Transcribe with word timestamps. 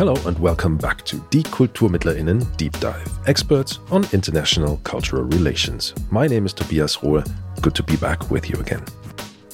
Hello 0.00 0.16
and 0.24 0.38
welcome 0.38 0.78
back 0.78 1.04
to 1.04 1.18
Die 1.28 1.42
KulturmittlerInnen 1.42 2.56
Deep 2.56 2.72
Dive, 2.80 3.06
experts 3.26 3.80
on 3.90 4.06
international 4.14 4.78
cultural 4.78 5.24
relations. 5.24 5.92
My 6.10 6.26
name 6.26 6.46
is 6.46 6.54
Tobias 6.54 6.96
Rohe. 6.96 7.22
Good 7.60 7.74
to 7.74 7.82
be 7.82 7.96
back 7.96 8.30
with 8.30 8.48
you 8.48 8.58
again. 8.60 8.82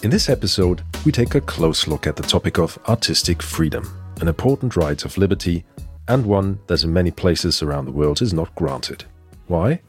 In 0.04 0.10
this 0.10 0.28
episode, 0.28 0.82
we 1.04 1.10
take 1.10 1.34
a 1.34 1.40
close 1.40 1.88
look 1.88 2.06
at 2.06 2.14
the 2.14 2.22
topic 2.22 2.60
of 2.60 2.78
artistic 2.86 3.42
freedom, 3.42 3.92
an 4.20 4.28
important 4.28 4.76
right 4.76 5.04
of 5.04 5.18
liberty, 5.18 5.64
and 6.06 6.24
one 6.24 6.60
that 6.68 6.84
in 6.84 6.92
many 6.92 7.10
places 7.10 7.60
around 7.60 7.86
the 7.86 7.90
world 7.90 8.22
is 8.22 8.32
not 8.32 8.54
granted. 8.54 9.04
Why? 9.48 9.80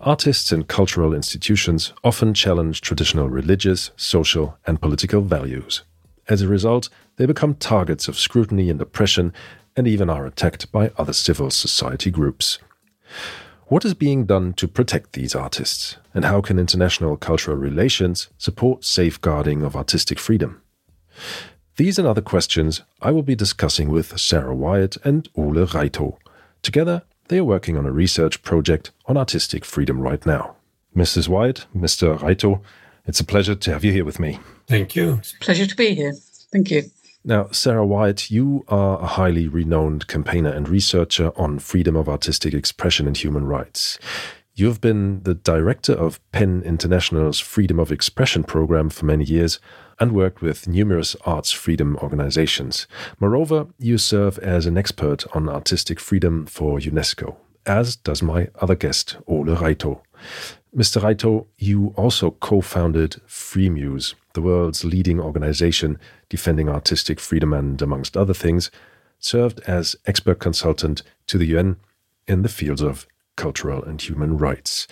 Artists 0.00 0.52
and 0.52 0.66
cultural 0.66 1.12
institutions 1.12 1.92
often 2.02 2.32
challenge 2.32 2.80
traditional 2.80 3.28
religious, 3.28 3.90
social, 3.94 4.56
and 4.66 4.80
political 4.80 5.20
values. 5.20 5.82
As 6.28 6.40
a 6.40 6.48
result, 6.48 6.88
they 7.16 7.26
become 7.26 7.54
targets 7.54 8.08
of 8.08 8.18
scrutiny 8.18 8.70
and 8.70 8.80
oppression 8.80 9.34
and 9.76 9.86
even 9.86 10.08
are 10.10 10.26
attacked 10.26 10.72
by 10.72 10.90
other 10.96 11.12
civil 11.12 11.50
society 11.50 12.10
groups. 12.10 12.58
What 13.66 13.84
is 13.84 13.94
being 13.94 14.26
done 14.26 14.52
to 14.54 14.68
protect 14.68 15.12
these 15.12 15.34
artists, 15.34 15.96
and 16.14 16.24
how 16.24 16.40
can 16.40 16.58
international 16.58 17.16
cultural 17.16 17.56
relations 17.56 18.28
support 18.38 18.84
safeguarding 18.84 19.62
of 19.62 19.74
artistic 19.74 20.18
freedom? 20.18 20.62
These 21.76 21.98
and 21.98 22.06
other 22.06 22.20
questions 22.20 22.82
I 23.02 23.10
will 23.10 23.22
be 23.22 23.34
discussing 23.34 23.90
with 23.90 24.18
Sara 24.18 24.54
Whyatt 24.54 24.96
and 25.04 25.28
Ole 25.36 25.66
Reitov. 25.66 26.16
Together, 26.62 27.02
they 27.28 27.38
are 27.38 27.44
working 27.44 27.76
on 27.76 27.86
a 27.86 27.92
research 27.92 28.42
project 28.42 28.92
on 29.06 29.16
artistic 29.16 29.64
freedom 29.64 30.00
right 30.00 30.24
now. 30.24 30.56
Mrs. 30.96 31.28
Whyatt, 31.28 31.66
Mr. 31.76 32.18
Reitov, 32.18 32.60
it's 33.04 33.20
a 33.20 33.24
pleasure 33.24 33.54
to 33.54 33.72
have 33.72 33.84
you 33.84 33.92
here 33.92 34.04
with 34.04 34.18
me. 34.18 34.38
Thank 34.66 34.96
you. 34.96 35.14
It's 35.14 35.34
a 35.34 35.38
pleasure 35.38 35.66
to 35.66 35.76
be 35.76 35.94
here. 35.94 36.14
Thank 36.52 36.70
you. 36.70 36.90
Now, 37.28 37.48
Sara 37.50 37.84
Whyatt, 37.84 38.30
you 38.30 38.64
are 38.68 39.00
a 39.00 39.06
highly 39.06 39.48
renowned 39.48 40.06
campaigner 40.06 40.50
and 40.50 40.68
researcher 40.68 41.32
on 41.34 41.58
freedom 41.58 41.96
of 41.96 42.08
artistic 42.08 42.54
expression 42.54 43.08
and 43.08 43.16
human 43.16 43.48
rights. 43.48 43.98
You 44.54 44.66
have 44.66 44.80
been 44.80 45.24
the 45.24 45.34
director 45.34 45.92
of 45.92 46.20
PEN 46.30 46.62
International's 46.62 47.40
Freedom 47.40 47.80
of 47.80 47.90
Expression 47.90 48.44
program 48.44 48.90
for 48.90 49.06
many 49.06 49.24
years 49.24 49.58
and 49.98 50.12
worked 50.12 50.40
with 50.40 50.68
numerous 50.68 51.16
arts 51.26 51.50
freedom 51.50 51.96
organizations. 52.00 52.86
Moreover, 53.18 53.66
you 53.76 53.98
serve 53.98 54.38
as 54.38 54.66
an 54.66 54.78
expert 54.78 55.24
on 55.34 55.48
artistic 55.48 55.98
freedom 55.98 56.46
for 56.46 56.78
UNESCO, 56.78 57.34
as 57.66 57.96
does 57.96 58.22
my 58.22 58.50
other 58.60 58.76
guest, 58.76 59.16
Ole 59.26 59.46
Reitov. 59.46 60.00
Mr. 60.76 61.02
Reitov, 61.02 61.46
you 61.58 61.92
also 61.96 62.30
co 62.30 62.60
founded 62.60 63.20
Freemuse, 63.26 64.14
the 64.36 64.42
world's 64.42 64.84
leading 64.84 65.18
organization 65.18 65.98
defending 66.28 66.68
artistic 66.68 67.18
freedom 67.18 67.52
and, 67.54 67.80
amongst 67.80 68.16
other 68.16 68.34
things, 68.34 68.70
served 69.18 69.60
as 69.66 69.96
expert 70.06 70.38
consultant 70.38 71.02
to 71.26 71.38
the 71.38 71.46
UN 71.46 71.76
in 72.28 72.42
the 72.42 72.48
fields 72.48 72.82
of 72.82 73.06
cultural 73.34 73.82
and 73.82 74.00
human 74.00 74.36
rights. 74.36 74.86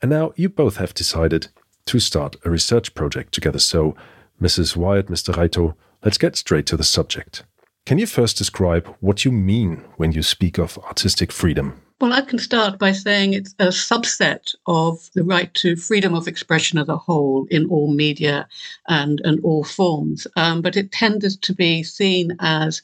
And 0.00 0.10
now 0.10 0.32
you 0.36 0.48
both 0.48 0.76
have 0.76 0.94
decided 0.94 1.48
to 1.86 1.98
start 1.98 2.36
a 2.44 2.50
research 2.50 2.94
project 2.94 3.34
together. 3.34 3.58
So, 3.58 3.96
Mrs. 4.40 4.76
Whyatt, 4.76 5.08
Mr. 5.08 5.34
Reitov, 5.34 5.74
let's 6.04 6.18
get 6.18 6.36
straight 6.36 6.66
to 6.66 6.76
the 6.76 6.84
subject. 6.84 7.42
Can 7.84 7.98
you 7.98 8.06
first 8.06 8.38
describe 8.38 8.86
what 9.00 9.24
you 9.24 9.32
mean 9.32 9.84
when 9.96 10.12
you 10.12 10.22
speak 10.22 10.56
of 10.56 10.78
artistic 10.78 11.32
freedom? 11.32 11.82
Well, 12.00 12.12
I 12.12 12.20
can 12.20 12.38
start 12.38 12.78
by 12.78 12.92
saying 12.92 13.32
it's 13.32 13.56
a 13.58 13.68
subset 13.68 14.54
of 14.66 15.10
the 15.14 15.24
right 15.24 15.52
to 15.54 15.74
freedom 15.74 16.14
of 16.14 16.28
expression 16.28 16.78
as 16.78 16.88
a 16.88 16.96
whole 16.96 17.48
in 17.50 17.66
all 17.70 17.92
media 17.92 18.46
and, 18.86 19.20
and 19.24 19.40
all 19.42 19.64
forms. 19.64 20.24
Um, 20.36 20.62
but 20.62 20.76
it 20.76 20.92
tends 20.92 21.36
to 21.36 21.52
be 21.52 21.82
seen 21.82 22.36
as 22.38 22.82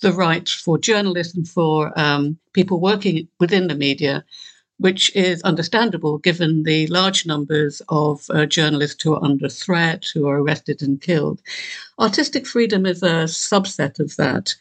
the 0.00 0.12
right 0.12 0.48
for 0.48 0.78
journalists 0.78 1.34
and 1.34 1.46
for 1.46 1.92
um, 2.00 2.38
people 2.54 2.80
working 2.80 3.28
within 3.38 3.68
the 3.68 3.74
media, 3.74 4.24
which 4.78 5.14
is 5.14 5.42
understandable 5.42 6.16
given 6.16 6.62
the 6.62 6.86
large 6.86 7.26
numbers 7.26 7.82
of 7.90 8.24
uh, 8.30 8.46
journalists 8.46 9.02
who 9.02 9.12
are 9.12 9.22
under 9.22 9.50
threat, 9.50 10.06
who 10.14 10.26
are 10.26 10.40
arrested 10.40 10.80
and 10.80 11.02
killed. 11.02 11.42
Artistic 11.98 12.46
freedom 12.46 12.86
is 12.86 13.02
a 13.02 13.24
subset 13.26 14.00
of 14.00 14.16
that 14.16 14.54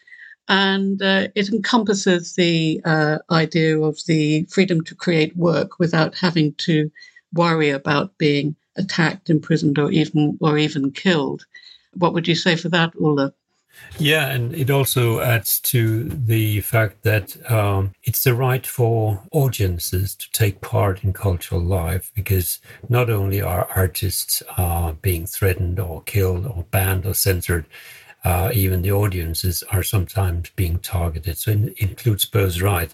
and 0.48 1.02
uh, 1.02 1.28
it 1.36 1.50
encompasses 1.50 2.36
the 2.36 2.82
uh, 2.86 3.20
idea 3.32 3.80
of 3.80 3.98
the 4.08 4.44
freedom 4.46 4.84
to 4.84 4.96
create 4.96 5.36
work 5.38 5.80
without 5.80 6.16
having 6.16 6.54
to 6.56 6.92
worry 7.34 7.70
about 7.70 8.18
being 8.18 8.56
attacked, 8.76 9.30
imprisoned, 9.30 9.78
or 9.78 9.92
even 9.92 10.38
or 10.42 10.58
even 10.58 10.92
killed. 10.92 11.46
What 11.94 12.14
would 12.14 12.28
you 12.28 12.36
say 12.36 12.56
for 12.56 12.70
that, 12.70 12.94
Ole? 13.00 13.32
Yeah, 13.98 14.28
and 14.28 14.54
it 14.54 14.70
also 14.70 15.20
adds 15.20 15.60
to 15.62 16.04
the 16.04 16.62
fact 16.62 17.04
that 17.04 17.52
um, 17.52 17.94
it's 18.04 18.24
the 18.24 18.36
right 18.36 18.66
for 18.66 19.24
audiences 19.32 20.16
to 20.16 20.32
take 20.32 20.62
part 20.62 21.04
in 21.04 21.14
cultural 21.14 21.62
life 21.62 22.12
because 22.14 22.60
not 22.88 23.10
only 23.10 23.42
are 23.42 23.68
artists 23.76 24.44
uh, 24.58 24.94
being 25.02 25.26
threatened 25.26 25.80
or 25.80 26.04
killed 26.04 26.46
or 26.46 26.66
banned 26.70 27.06
or 27.06 27.14
censored, 27.14 27.66
uh, 28.24 28.52
even 28.54 28.82
the 28.82 28.92
audiences 28.92 29.64
are 29.72 29.84
sometimes 29.84 30.50
being 30.56 30.80
targeted. 30.80 31.38
So 31.38 31.52
it 31.52 31.74
includes 31.78 32.26
both 32.26 32.62
right. 32.62 32.94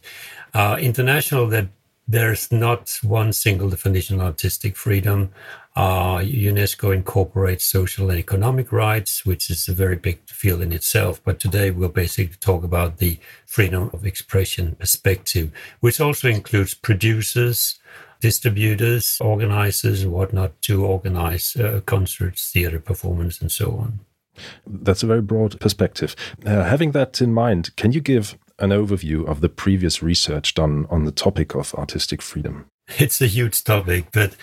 Uh, 0.53 0.77
international, 0.79 1.47
that 1.47 1.67
there's 2.07 2.51
not 2.51 2.99
one 3.03 3.31
single 3.31 3.69
definition 3.69 4.15
of 4.15 4.25
artistic 4.25 4.75
freedom. 4.75 5.29
Uh, 5.75 6.17
UNESCO 6.17 6.93
incorporates 6.93 7.63
social 7.63 8.09
and 8.09 8.17
economic 8.17 8.71
rights, 8.71 9.23
which 9.27 9.51
is 9.51 9.67
a 9.67 9.73
very 9.73 9.95
big 9.95 10.19
field 10.27 10.61
in 10.61 10.73
itself. 10.73 11.21
But 11.23 11.39
today 11.39 11.69
we'll 11.69 11.89
basically 11.89 12.35
talk 12.37 12.63
about 12.63 12.97
the 12.97 13.19
freedom 13.45 13.91
of 13.93 14.07
expression 14.07 14.75
perspective, 14.79 15.51
which 15.81 16.01
also 16.01 16.27
includes 16.27 16.73
producers, 16.73 17.77
distributors, 18.19 19.19
organizers, 19.21 20.01
and 20.01 20.11
whatnot 20.11 20.59
to 20.63 20.83
organize 20.83 21.55
uh, 21.55 21.81
concerts, 21.85 22.51
theater 22.51 22.79
performance, 22.79 23.39
and 23.39 23.51
so 23.51 23.77
on. 23.77 23.99
That's 24.65 25.03
a 25.03 25.07
very 25.07 25.21
broad 25.21 25.59
perspective. 25.59 26.15
Uh, 26.45 26.63
having 26.63 26.91
that 26.91 27.21
in 27.21 27.33
mind, 27.33 27.75
can 27.75 27.91
you 27.91 28.01
give 28.01 28.37
an 28.59 28.71
overview 28.71 29.27
of 29.27 29.41
the 29.41 29.49
previous 29.49 30.03
research 30.03 30.53
done 30.53 30.85
on 30.89 31.05
the 31.05 31.11
topic 31.11 31.55
of 31.55 31.73
artistic 31.75 32.21
freedom? 32.21 32.65
It's 32.97 33.21
a 33.21 33.27
huge 33.27 33.63
topic, 33.63 34.07
but 34.11 34.35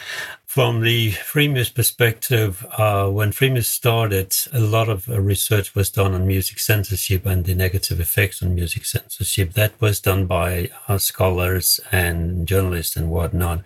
from 0.57 0.81
the 0.81 1.13
Freemuse 1.13 1.75
perspective, 1.75 2.65
uh, 2.79 3.09
when 3.09 3.33
Freemuse 3.33 3.67
started, 3.67 4.35
a 4.53 4.61
lot 4.61 4.89
of 4.89 5.09
uh, 5.09 5.21
research 5.21 5.75
was 5.75 5.91
done 5.91 6.15
on 6.15 6.27
music 6.27 6.61
censorship 6.61 7.27
and 7.27 7.45
the 7.45 7.55
negative 7.55 8.01
effects 8.01 8.43
on 8.43 8.55
music 8.55 8.85
censorship. 8.85 9.53
That 9.53 9.79
was 9.81 10.01
done 10.01 10.27
by 10.27 10.71
uh, 10.89 10.99
scholars 10.99 11.81
and 11.91 12.47
journalists 12.47 12.97
and 12.97 13.11
whatnot. 13.11 13.63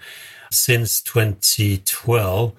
Since 0.50 1.02
2012, 1.02 2.52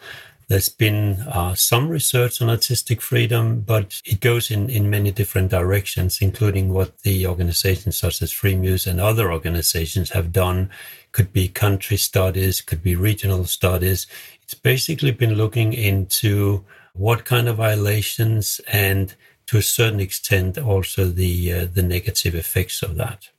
there's 0.51 0.67
been 0.67 1.22
uh, 1.29 1.56
some 1.56 1.88
research 1.88 2.41
on 2.41 2.50
artistic 2.50 3.01
freedom, 3.01 3.62
but 3.62 4.01
it 4.03 4.19
goes 4.19 4.51
in, 4.51 4.69
in 4.69 4.89
many 4.89 5.09
different 5.09 5.50
directions, 5.50 6.22
including 6.22 6.73
what 6.73 7.00
the 7.03 7.25
organizations 7.25 7.95
such 7.95 8.22
as 8.22 8.34
Freemuse 8.34 8.85
and 8.85 9.00
other 9.00 9.31
organizations 9.31 10.09
have 10.09 10.34
done. 10.34 10.69
Could 11.13 11.31
be 11.31 11.47
country 11.47 11.95
studies, 11.95 12.59
could 12.59 12.84
be 12.84 12.97
regional 12.97 13.45
studies. 13.45 14.07
It's 14.44 14.53
basically 14.53 15.11
been 15.11 15.35
looking 15.35 15.72
into 15.72 16.66
what 16.91 17.23
kind 17.23 17.47
of 17.47 17.56
violations 17.56 18.59
and 18.67 19.16
to 19.47 19.57
a 19.57 19.61
certain 19.61 20.01
extent 20.01 20.57
also 20.57 21.06
the 21.06 21.53
uh, 21.53 21.67
the 21.73 21.81
negative 21.81 22.35
effects 22.35 22.84
of 22.84 22.95
that. 22.95 23.29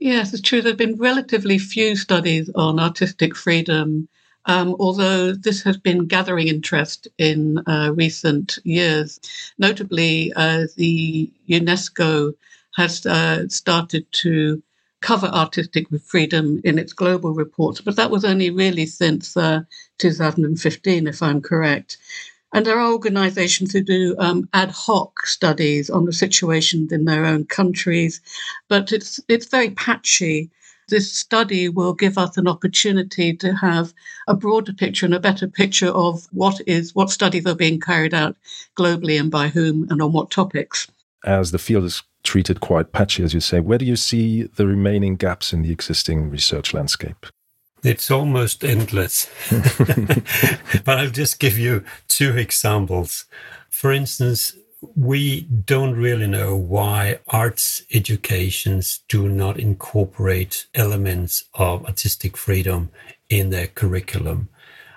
Yes, 0.00 0.32
it's 0.32 0.42
true. 0.42 0.60
There 0.60 0.72
have 0.72 0.76
been 0.76 0.98
relatively 0.98 1.58
few 1.58 1.94
studies 1.94 2.50
on 2.56 2.80
artistic 2.80 3.36
freedom 3.36 4.08
um, 4.46 4.76
although 4.78 5.32
this 5.32 5.62
has 5.62 5.76
been 5.76 6.06
gathering 6.06 6.48
interest 6.48 7.08
in 7.18 7.58
uh, 7.66 7.92
recent 7.94 8.58
years. 8.64 9.20
Notably, 9.58 10.32
uh, 10.34 10.66
the 10.76 11.30
UNESCO 11.48 12.34
has 12.76 13.06
uh, 13.06 13.48
started 13.48 14.10
to 14.12 14.62
cover 15.00 15.26
artistic 15.26 15.86
freedom 16.04 16.60
in 16.64 16.78
its 16.78 16.92
global 16.92 17.34
reports, 17.34 17.80
but 17.80 17.96
that 17.96 18.10
was 18.10 18.24
only 18.24 18.50
really 18.50 18.86
since 18.86 19.36
uh, 19.36 19.60
2015, 19.98 21.06
if 21.06 21.22
I'm 21.22 21.40
correct. 21.40 21.98
And 22.54 22.66
there 22.66 22.78
are 22.78 22.92
organizations 22.92 23.72
who 23.72 23.82
do 23.82 24.14
um, 24.18 24.48
ad 24.52 24.70
hoc 24.70 25.26
studies 25.26 25.88
on 25.88 26.04
the 26.04 26.12
situations 26.12 26.92
in 26.92 27.04
their 27.06 27.24
own 27.24 27.46
countries, 27.46 28.20
but 28.68 28.92
it's 28.92 29.20
it's 29.28 29.46
very 29.46 29.70
patchy 29.70 30.50
this 30.92 31.10
study 31.10 31.70
will 31.70 31.94
give 31.94 32.18
us 32.18 32.36
an 32.36 32.46
opportunity 32.46 33.34
to 33.34 33.54
have 33.54 33.94
a 34.28 34.34
broader 34.34 34.74
picture 34.74 35.06
and 35.06 35.14
a 35.14 35.20
better 35.20 35.48
picture 35.48 35.88
of 35.88 36.28
what 36.32 36.60
is 36.66 36.94
what 36.94 37.10
studies 37.10 37.46
are 37.46 37.54
being 37.54 37.80
carried 37.80 38.12
out 38.12 38.36
globally 38.76 39.18
and 39.18 39.30
by 39.30 39.48
whom 39.48 39.88
and 39.90 40.02
on 40.02 40.12
what 40.12 40.30
topics. 40.30 40.86
As 41.24 41.50
the 41.50 41.58
field 41.58 41.84
is 41.84 42.02
treated 42.24 42.60
quite 42.60 42.92
patchy, 42.92 43.24
as 43.24 43.32
you 43.32 43.40
say, 43.40 43.58
where 43.58 43.78
do 43.78 43.86
you 43.86 43.96
see 43.96 44.42
the 44.42 44.66
remaining 44.66 45.16
gaps 45.16 45.54
in 45.54 45.62
the 45.62 45.72
existing 45.72 46.28
research 46.28 46.74
landscape? 46.74 47.24
It's 47.82 48.10
almost 48.10 48.62
endless. 48.62 49.30
but 50.84 50.98
I'll 50.98 51.10
just 51.10 51.40
give 51.40 51.58
you 51.58 51.84
two 52.06 52.36
examples. 52.36 53.24
For 53.70 53.92
instance, 53.92 54.54
we 54.96 55.42
don't 55.42 55.94
really 55.94 56.26
know 56.26 56.56
why 56.56 57.20
arts 57.28 57.84
educations 57.92 59.00
do 59.08 59.28
not 59.28 59.58
incorporate 59.58 60.66
elements 60.74 61.44
of 61.54 61.84
artistic 61.86 62.36
freedom 62.36 62.90
in 63.30 63.50
their 63.50 63.68
curriculum. 63.68 64.48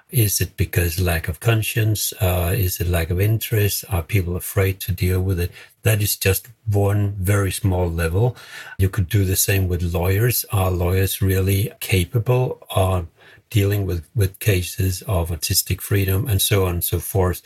Is 0.10 0.42
it 0.42 0.58
because 0.58 1.00
lack 1.00 1.28
of 1.28 1.40
conscience? 1.40 2.14
Uh, 2.20 2.54
is 2.56 2.80
it 2.80 2.88
lack 2.88 3.10
of 3.10 3.20
interest? 3.20 3.86
Are 3.90 4.02
people 4.02 4.36
afraid 4.36 4.80
to 4.82 4.92
deal 4.92 5.22
with 5.22 5.40
it? 5.40 5.52
That 5.84 6.02
is 6.02 6.16
just 6.16 6.48
one 6.66 7.14
very 7.20 7.52
small 7.52 7.90
level. 7.90 8.36
You 8.80 8.90
could 8.90 9.08
do 9.08 9.24
the 9.24 9.36
same 9.36 9.68
with 9.68 9.94
lawyers. 9.94 10.46
Are 10.52 10.72
lawyers 10.72 11.22
really 11.22 11.72
capable 11.80 12.66
of 12.70 13.08
dealing 13.50 13.86
with, 13.86 14.08
with 14.16 14.40
cases 14.40 15.04
of 15.04 15.32
artistic 15.32 15.82
freedom 15.82 16.28
and 16.28 16.42
so 16.42 16.66
on 16.66 16.76
and 16.76 16.84
so 16.84 17.00
forth? 17.00 17.42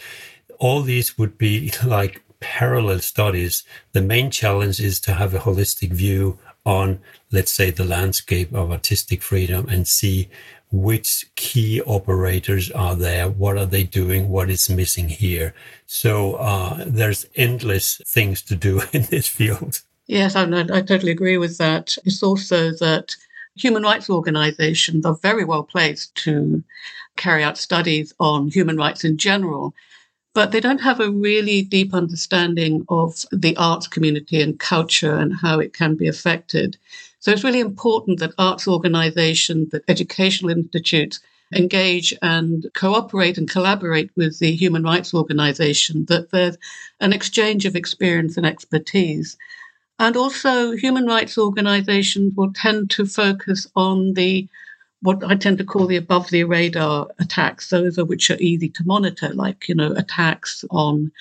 All 0.58 0.82
these 0.82 1.18
would 1.18 1.38
be 1.38 1.72
like 1.86 2.22
parallel 2.40 3.00
studies. 3.00 3.64
The 3.92 4.02
main 4.02 4.32
challenge 4.32 4.80
is 4.80 5.00
to 5.02 5.14
have 5.14 5.34
a 5.34 5.40
holistic 5.40 5.92
view 5.92 6.38
on, 6.66 7.00
let's 7.32 7.52
say, 7.52 7.72
the 7.72 7.86
landscape 7.86 8.54
of 8.54 8.72
artistic 8.72 9.22
freedom 9.22 9.68
and 9.70 9.88
see 9.88 10.30
which 10.72 11.26
key 11.36 11.82
operators 11.82 12.70
are 12.72 12.96
there 12.96 13.28
what 13.28 13.58
are 13.58 13.66
they 13.66 13.84
doing 13.84 14.30
what 14.30 14.50
is 14.50 14.70
missing 14.70 15.10
here. 15.10 15.54
So 15.88 16.36
uh, 16.36 16.84
there's 16.86 17.26
endless 17.36 18.02
things 18.06 18.42
to 18.44 18.56
do 18.56 18.82
in 18.94 19.04
this 19.04 19.28
field. 19.28 19.82
Yes 20.08 20.36
I, 20.36 20.44
I 20.44 20.82
totally 20.82 21.12
agree 21.12 21.38
with 21.38 21.58
that. 21.58 21.98
It's 22.06 22.22
also 22.22 22.72
that 22.74 23.16
human 23.56 23.84
rights 23.84 24.10
organizations 24.10 25.06
are 25.06 25.16
very 25.16 25.44
well 25.44 25.64
placed 25.64 26.14
to 26.24 26.64
carry 27.16 27.44
out 27.44 27.58
studies 27.58 28.14
on 28.20 28.48
human 28.48 28.78
rights 28.78 29.04
in 29.04 29.18
general 29.18 29.74
but 30.34 30.52
they 30.52 30.60
don't 30.60 30.82
have 30.82 31.00
a 31.00 31.12
really 31.12 31.62
deep 31.64 31.94
understanding 31.94 32.86
of 32.90 33.26
the 33.32 33.56
arts 33.58 33.88
community 33.88 34.42
and 34.42 34.60
culture 34.60 35.16
and 35.16 35.34
how 35.42 35.60
it 35.60 35.74
can 35.74 35.96
be 35.96 36.08
affected 36.08 36.78
so 37.20 37.32
it's 37.32 37.44
really 37.44 37.60
important 37.60 38.20
that 38.20 38.34
arts 38.38 38.68
organizations, 38.68 39.72
that 39.72 39.84
educational 39.90 40.52
institutes 40.52 41.20
engage 41.54 42.14
and 42.22 42.66
cooperate 42.76 43.38
and 43.38 43.50
collaborate 43.50 44.10
with 44.16 44.40
the 44.40 44.56
human 44.56 44.84
rights 44.84 45.14
organization, 45.14 46.06
that 46.06 46.32
there's 46.32 46.58
an 47.02 47.12
exchange 47.12 47.66
of 47.66 47.76
experience 47.76 48.38
and 48.38 48.46
expertise. 48.46 49.36
And 49.98 50.16
also, 50.16 50.72
human 50.72 51.08
rights 51.08 51.38
organizations 51.38 52.36
will 52.38 52.54
tend 52.54 52.90
to 52.92 53.06
focus 53.06 53.68
on 53.76 54.14
the 54.14 54.48
what 55.02 55.24
I 55.24 55.36
tend 55.36 55.58
to 55.60 55.64
call 55.64 55.88
the 55.88 55.96
above 55.96 56.30
the 56.30 56.44
radar 56.44 57.08
attacks, 57.20 57.70
those 57.70 57.98
are 57.98 58.06
which 58.06 58.30
are 58.30 58.38
easy 58.40 58.70
to 58.70 58.84
monitor, 58.86 59.30
like, 59.34 59.70
you 59.70 59.76
know, 59.76 59.92
attacks 59.94 60.66
on 60.72 61.12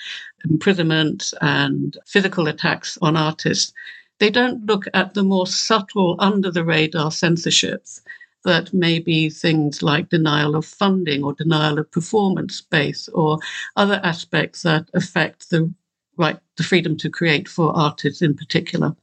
imprisonment 0.49 1.33
and 1.41 1.97
physical 2.05 2.47
attacks 2.47 2.97
on 3.01 3.15
artists. 3.15 3.73
They 4.19 4.29
don't 4.29 4.65
look 4.65 4.85
at 4.93 5.13
the 5.13 5.23
more 5.23 5.47
subtle, 5.47 6.15
under 6.19 6.51
the 6.51 6.65
radar 6.65 7.09
censorships 7.09 8.01
that 8.43 8.73
may 8.73 8.99
be 8.99 9.29
things 9.29 9.81
like 9.81 10.09
denial 10.09 10.55
of 10.55 10.65
funding 10.65 11.23
or 11.23 11.33
denial 11.33 11.79
of 11.79 11.91
performance 11.91 12.55
space 12.55 13.07
or 13.09 13.39
other 13.75 13.99
aspects 14.03 14.61
that 14.63 14.89
affect 14.93 15.49
the 15.49 15.73
right, 16.17 16.39
the 16.57 16.63
freedom 16.63 16.97
to 16.97 17.09
create 17.09 17.47
for 17.47 17.75
artists 17.75 18.21
in 18.21 18.35
particular. 18.35 18.95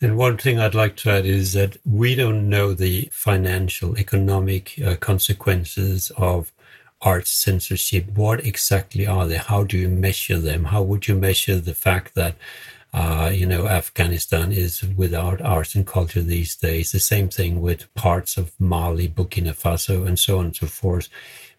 And 0.00 0.16
one 0.16 0.36
thing 0.36 0.60
I'd 0.60 0.74
like 0.74 0.96
to 0.98 1.10
add 1.10 1.26
is 1.26 1.54
that 1.54 1.76
we 1.84 2.14
don't 2.14 2.48
know 2.48 2.72
the 2.72 3.08
financial, 3.12 3.98
economic 3.98 4.80
uh, 4.84 4.94
consequences 4.96 6.12
of 6.16 6.52
arts 7.00 7.30
censorship. 7.30 8.06
What 8.14 8.44
exactly 8.44 9.06
are 9.06 9.26
they? 9.26 9.38
How 9.38 9.64
do 9.64 9.76
you 9.76 9.88
measure 9.88 10.38
them? 10.38 10.66
How 10.66 10.82
would 10.82 11.08
you 11.08 11.16
measure 11.16 11.58
the 11.58 11.74
fact 11.74 12.14
that 12.14 12.36
uh, 12.94 13.30
you 13.32 13.44
know, 13.44 13.68
Afghanistan 13.68 14.50
is 14.50 14.82
without 14.82 15.42
arts 15.42 15.74
and 15.74 15.86
culture 15.86 16.22
these 16.22 16.56
days. 16.56 16.90
The 16.90 17.00
same 17.00 17.28
thing 17.28 17.60
with 17.60 17.92
parts 17.94 18.38
of 18.38 18.52
Mali, 18.58 19.08
Burkina 19.08 19.54
Faso, 19.54 20.06
and 20.06 20.18
so 20.18 20.38
on 20.38 20.46
and 20.46 20.56
so 20.56 20.66
forth 20.66 21.08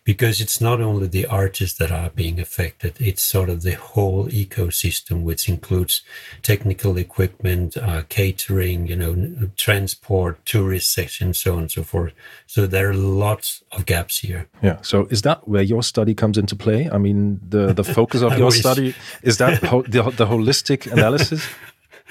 because 0.09 0.41
it's 0.41 0.59
not 0.59 0.81
only 0.81 1.05
the 1.05 1.27
artists 1.27 1.77
that 1.77 1.91
are 1.91 2.09
being 2.09 2.39
affected, 2.39 2.95
it's 2.99 3.21
sort 3.21 3.47
of 3.47 3.61
the 3.61 3.75
whole 3.75 4.25
ecosystem, 4.25 5.21
which 5.21 5.47
includes 5.47 6.01
technical 6.41 6.97
equipment, 6.97 7.77
uh, 7.77 8.01
catering, 8.09 8.87
you 8.87 8.95
know, 8.95 9.51
transport, 9.55 10.43
tourist 10.47 10.91
section, 10.91 11.31
so 11.35 11.53
on 11.53 11.59
and 11.59 11.71
so 11.71 11.83
forth. 11.83 12.13
So 12.47 12.65
there 12.65 12.89
are 12.89 12.95
lots 12.95 13.63
of 13.71 13.85
gaps 13.85 14.17
here. 14.17 14.47
Yeah. 14.63 14.81
So 14.81 15.05
is 15.11 15.21
that 15.21 15.47
where 15.47 15.61
your 15.61 15.83
study 15.83 16.15
comes 16.15 16.39
into 16.39 16.55
play? 16.55 16.89
I 16.91 16.97
mean, 16.97 17.39
the, 17.47 17.71
the 17.71 17.83
focus 17.83 18.23
of 18.23 18.35
your 18.39 18.47
wish. 18.47 18.61
study 18.61 18.95
is 19.21 19.37
that 19.37 19.61
ho- 19.61 19.83
the, 19.83 20.01
the 20.09 20.25
holistic 20.25 20.91
analysis? 20.91 21.47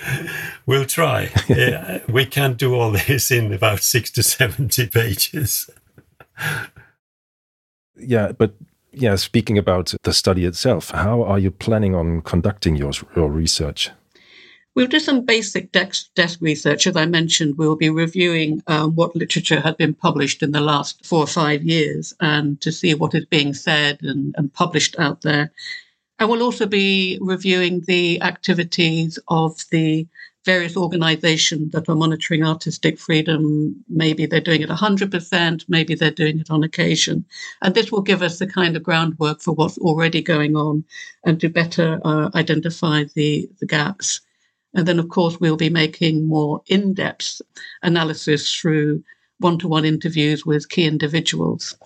we'll 0.67 0.87
try. 0.87 1.33
yeah, 1.49 1.99
we 2.09 2.27
can't 2.27 2.59
do 2.59 2.77
all 2.77 2.93
this 2.93 3.33
in 3.33 3.53
about 3.53 3.83
six 3.83 4.09
to 4.12 4.23
70 4.23 4.87
pages 4.87 5.69
yeah, 7.99 8.33
but 8.33 8.55
yeah, 8.93 9.17
speaking 9.17 9.59
about 9.59 9.95
the 10.03 10.12
study 10.12 10.45
itself, 10.45 10.91
how 10.91 11.23
are 11.23 11.39
you 11.39 11.50
planning 11.50 11.95
on 11.95 12.23
conducting 12.23 12.77
your, 12.77 12.93
your 13.15 13.31
research? 13.31 13.91
We'll 14.75 14.87
do 14.87 15.00
some 15.00 15.25
basic 15.25 15.73
desk, 15.73 16.15
desk 16.15 16.39
research. 16.41 16.87
As 16.87 16.97
I 16.97 17.06
mentioned, 17.06 17.59
we'll 17.59 17.77
be 17.77 17.91
reviewing 17.91 18.62
um, 18.69 18.95
what 18.95 19.17
literature 19.17 19.61
had 19.61 19.77
been 19.77 19.95
published 19.95 20.43
in 20.43 20.53
the 20.53 20.61
last 20.61 21.05
four 21.05 21.21
or 21.21 21.27
five 21.27 21.65
years 21.65 22.15
and 22.21 22.61
to 22.61 22.71
see 22.71 22.95
what 22.95 23.15
is 23.15 23.25
being 23.27 23.55
said 23.55 23.99
and, 24.03 24.35
and 24.39 24.53
published 24.53 24.97
out 24.99 25.23
there. 25.23 25.50
And 26.21 26.29
we'll 26.29 26.43
also 26.43 26.67
be 26.67 27.19
reviewing 27.21 27.83
the 27.87 28.23
activities 28.23 29.19
of 29.29 29.65
the 29.71 30.06
various 30.49 30.79
organizations 30.79 31.73
that 31.73 31.91
are 31.91 31.95
monitoring 31.95 32.43
artistic 32.43 32.99
freedom. 32.99 33.77
Maybe 33.91 34.25
they're 34.25 34.41
doing 34.41 34.62
it 34.62 34.71
100%, 34.71 35.65
maybe 35.69 35.95
they're 35.95 36.11
doing 36.23 36.41
it 36.41 36.50
on 36.50 36.65
occasion. 36.65 37.27
And 37.61 37.75
this 37.75 37.93
will 37.93 38.00
give 38.00 38.23
us 38.23 38.39
the 38.39 38.47
kind 38.47 38.75
of 38.75 38.83
groundwork 38.83 39.43
for 39.43 39.53
what's 39.53 39.77
already 39.77 40.23
going 40.23 40.56
on 40.56 40.85
and 41.27 41.39
to 41.43 41.50
better 41.50 42.00
uh, 42.03 42.31
identify 42.35 43.05
the, 43.15 43.47
the 43.61 43.67
gaps. 43.67 44.23
And 44.73 44.89
then, 44.89 44.99
of 44.99 45.11
course, 45.11 45.39
we'll 45.39 45.59
be 45.59 45.69
making 45.69 46.27
more 46.27 46.62
in 46.67 46.95
depth 46.95 47.43
analysis 47.83 48.55
through 48.55 49.05
one 49.41 49.59
to 49.59 49.69
one 49.69 49.85
interviews 49.85 50.47
with 50.47 50.71
key 50.71 50.87
individuals. 50.87 51.77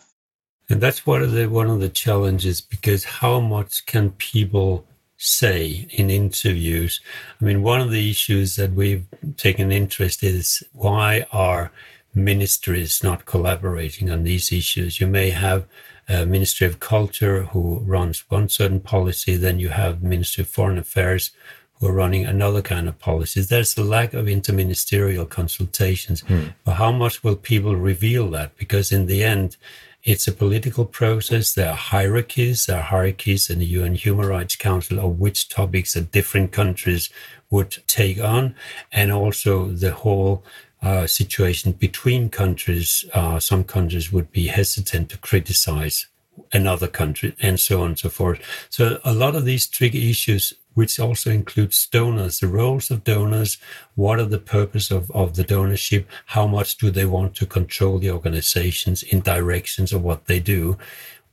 And 0.71 0.81
that's 0.81 1.05
one 1.05 1.23
of 1.23 1.33
the 1.33 1.47
one 1.49 1.69
of 1.69 1.81
the 1.81 1.89
challenges 1.89 2.61
because 2.61 3.03
how 3.05 3.41
much 3.41 3.85
can 3.87 4.11
people 4.13 4.87
say 5.23 5.87
in 5.91 6.11
interviews. 6.11 7.01
I 7.41 7.45
mean, 7.45 7.63
one 7.63 7.81
of 7.81 7.93
the 7.93 8.11
issues 8.11 8.57
that 8.57 8.73
we've 8.73 9.07
taken 9.37 9.71
interest 9.71 10.25
is 10.25 10.65
why 10.73 11.27
are 11.33 11.71
ministries 12.13 13.05
not 13.05 13.25
collaborating 13.25 14.11
on 14.11 14.25
these 14.25 14.51
issues? 14.53 15.01
You 15.01 15.07
may 15.07 15.31
have 15.31 15.67
a 16.09 16.27
Ministry 16.27 16.67
of 16.67 16.81
Culture 16.81 17.45
who 17.45 17.79
runs 17.87 18.25
one 18.29 18.49
certain 18.49 18.81
policy, 18.81 19.37
then 19.37 19.61
you 19.61 19.69
have 19.69 20.03
Ministry 20.03 20.43
of 20.43 20.49
Foreign 20.49 20.77
Affairs 20.77 21.31
who 21.75 21.87
are 21.87 21.93
running 21.93 22.25
another 22.25 22.61
kind 22.61 22.89
of 22.89 22.99
policies. 22.99 23.49
There's 23.49 23.77
a 23.77 23.85
lack 23.85 24.15
of 24.15 24.27
interministerial 24.27 25.29
consultations. 25.29 26.23
Hmm. 26.23 26.47
But 26.65 26.75
how 26.75 26.91
much 26.91 27.23
will 27.23 27.37
people 27.37 27.77
reveal 27.77 28.29
that? 28.31 28.57
Because 28.57 28.91
in 28.91 29.07
the 29.07 29.23
end, 29.23 29.57
it's 30.05 30.27
a 30.27 30.33
political 30.33 30.85
process. 30.85 31.55
There 31.55 31.71
are 31.71 31.77
hierarchies. 31.77 32.67
There 32.67 32.79
are 32.79 32.83
hierarchies 32.83 33.49
in 33.49 33.61
the 33.61 33.67
UN 33.67 33.95
Human 33.95 34.27
Rights 34.27 34.57
Council 34.57 34.99
of 34.99 35.21
which 35.21 35.49
topics 35.49 35.95
that 35.95 36.11
different 36.11 36.53
countries 36.53 37.09
would 37.51 37.77
take 37.87 38.21
on, 38.21 38.55
and 38.91 39.13
also 39.13 39.69
the 39.69 39.93
whole 39.93 40.45
uh, 40.83 41.07
situation 41.07 41.73
between 41.73 42.31
countries. 42.31 43.05
Uh, 43.15 43.39
some 43.39 43.63
countries 43.63 44.13
would 44.13 44.33
be 44.33 44.49
hesitant 44.49 45.11
to 45.11 45.19
criticize 45.19 46.07
another 46.53 46.89
country, 46.89 47.37
and 47.41 47.61
so 47.61 47.83
on 47.83 47.89
and 47.89 47.99
so 47.99 48.09
forth. 48.09 48.41
So 48.71 48.99
a 49.05 49.13
lot 49.13 49.37
of 49.37 49.45
these 49.45 49.67
tricky 49.67 50.11
issues 50.11 50.55
which 50.75 50.99
also 50.99 51.31
includes 51.31 51.87
donors, 51.87 52.41
the 52.41 52.47
roles 52.47 52.91
of 52.91 53.05
donors, 53.05 53.59
what 53.95 54.19
are 54.19 54.25
the 54.25 54.39
purpose 54.39 54.91
of, 54.91 55.11
of 55.11 55.37
the 55.37 55.45
donorship, 55.45 56.05
how 56.27 56.47
much 56.47 56.77
do 56.77 56.91
they 56.91 57.05
want 57.05 57.35
to 57.37 57.47
control 57.47 57.99
the 57.99 58.11
organizations 58.11 59.03
in 59.03 59.21
directions 59.21 59.93
of 59.93 60.03
what 60.03 60.27
they 60.27 60.41
do. 60.41 60.77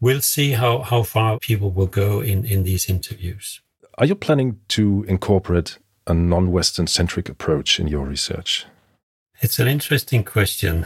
We'll 0.01 0.21
see 0.21 0.51
how, 0.51 0.79
how 0.79 1.03
far 1.03 1.39
people 1.39 1.71
will 1.71 1.87
go 1.87 2.21
in, 2.21 2.45
in 2.45 2.63
these 2.63 2.89
interviews. 2.89 3.61
Are 3.97 4.05
you 4.05 4.15
planning 4.15 4.59
to 4.69 5.03
incorporate 5.07 5.77
a 6.07 6.13
non 6.13 6.51
Western 6.51 6.87
centric 6.87 7.27
approach 7.27 7.79
in 7.79 7.87
your 7.87 8.05
research? 8.05 8.65
It's 9.41 9.57
an 9.57 9.69
interesting 9.69 10.25
question 10.25 10.85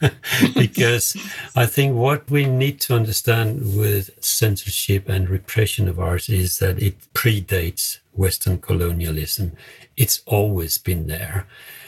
because 0.54 1.16
I 1.54 1.64
think 1.64 1.96
what 1.96 2.30
we 2.30 2.44
need 2.44 2.78
to 2.82 2.94
understand 2.94 3.74
with 3.74 4.10
censorship 4.22 5.08
and 5.08 5.30
repression 5.30 5.88
of 5.88 5.98
art 5.98 6.28
is 6.28 6.58
that 6.58 6.82
it 6.82 6.96
predates 7.14 8.00
Western 8.12 8.58
colonialism. 8.58 9.52
It's 9.96 10.22
always 10.26 10.76
been 10.76 11.06
there. 11.06 11.46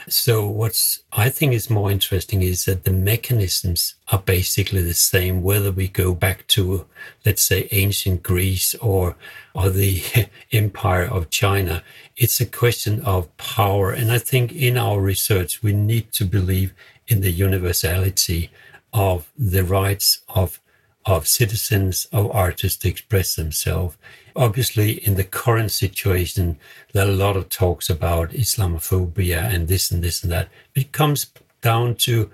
So 0.09 0.47
what's 0.47 1.03
I 1.12 1.29
think 1.29 1.53
is 1.53 1.69
more 1.71 1.91
interesting 1.91 2.43
is 2.43 2.65
that 2.65 2.85
the 2.85 2.93
mechanisms 2.93 3.95
are 4.11 4.19
basically 4.19 4.83
the 4.83 4.95
same 4.95 5.43
whether 5.43 5.71
we 5.71 5.88
go 5.88 6.15
back 6.15 6.47
to 6.49 6.87
let's 7.25 7.43
say 7.43 7.69
ancient 7.73 8.23
Greece 8.23 8.75
or 8.77 9.17
or 9.55 9.71
the 9.71 10.03
empire 10.53 11.05
of 11.05 11.31
China. 11.31 11.83
It's 12.17 12.41
a 12.41 12.47
question 12.47 13.03
of 13.03 13.35
power. 13.37 13.91
And 13.91 14.11
I 14.11 14.19
think 14.19 14.53
in 14.53 14.77
our 14.77 15.00
research 15.00 15.62
we 15.62 15.73
need 15.73 16.12
to 16.12 16.25
believe 16.25 16.73
in 17.07 17.21
the 17.21 17.31
universality 17.31 18.50
of 18.93 19.31
the 19.37 19.65
rights 19.65 20.21
of 20.29 20.61
of 21.09 21.27
citizens, 21.27 22.07
of 22.12 22.31
artists 22.31 22.79
to 22.79 22.88
express 22.88 23.35
themselves. 23.35 23.97
Obviously, 24.37 24.93
in 25.07 25.15
the 25.15 25.25
current 25.25 25.73
situation, 25.73 26.59
there 26.93 27.07
are 27.07 27.11
a 27.11 27.15
lot 27.15 27.37
of 27.37 27.49
talks 27.49 27.88
about 27.88 28.31
Islamophobia 28.31 29.53
and 29.53 29.69
this 29.69 29.91
and 29.91 30.03
this 30.03 30.23
and 30.23 30.31
that. 30.33 30.49
It 30.75 30.93
comes 30.93 31.27
down 31.61 31.97
to 31.97 32.31